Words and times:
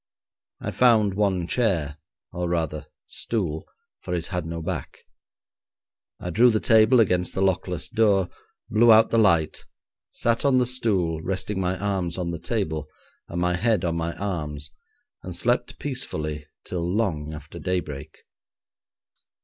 I 0.59 0.71
found 0.71 1.13
one 1.13 1.45
chair, 1.45 1.97
or, 2.31 2.49
rather, 2.49 2.87
stool, 3.05 3.67
for 3.99 4.15
it 4.15 4.25
had 4.29 4.47
no 4.47 4.59
back. 4.63 5.01
I 6.19 6.31
drew 6.31 6.49
the 6.49 6.59
table 6.59 6.99
against 6.99 7.35
the 7.35 7.41
lockless 7.43 7.87
door, 7.87 8.27
blew 8.67 8.91
out 8.91 9.11
the 9.11 9.19
light, 9.19 9.63
sat 10.09 10.43
on 10.43 10.57
the 10.57 10.65
stool, 10.65 11.21
resting 11.21 11.59
my 11.59 11.77
arms 11.77 12.17
on 12.17 12.31
the 12.31 12.39
table, 12.39 12.87
and 13.27 13.39
my 13.39 13.55
head 13.55 13.85
on 13.85 13.93
my 13.95 14.15
arms, 14.15 14.71
and 15.21 15.35
slept 15.35 15.77
peacefully 15.77 16.47
till 16.65 16.81
long 16.81 17.31
after 17.31 17.59
daybreak. 17.59 18.23